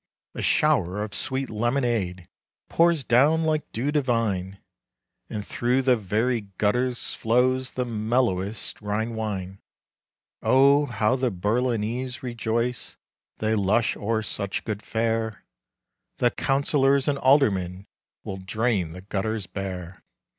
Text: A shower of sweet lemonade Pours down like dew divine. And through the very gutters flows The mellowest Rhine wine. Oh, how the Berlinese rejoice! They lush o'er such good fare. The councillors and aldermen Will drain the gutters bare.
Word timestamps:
A 0.33 0.41
shower 0.41 1.03
of 1.03 1.13
sweet 1.13 1.47
lemonade 1.51 2.27
Pours 2.69 3.03
down 3.03 3.43
like 3.43 3.71
dew 3.71 3.91
divine. 3.91 4.59
And 5.29 5.45
through 5.45 5.83
the 5.83 5.95
very 5.95 6.41
gutters 6.57 7.13
flows 7.13 7.73
The 7.73 7.85
mellowest 7.85 8.81
Rhine 8.81 9.13
wine. 9.13 9.59
Oh, 10.41 10.87
how 10.87 11.15
the 11.15 11.29
Berlinese 11.29 12.23
rejoice! 12.23 12.97
They 13.37 13.53
lush 13.53 13.95
o'er 13.95 14.23
such 14.23 14.63
good 14.65 14.81
fare. 14.81 15.45
The 16.17 16.31
councillors 16.31 17.07
and 17.07 17.19
aldermen 17.19 17.85
Will 18.23 18.37
drain 18.37 18.93
the 18.93 19.01
gutters 19.01 19.45
bare. 19.45 20.03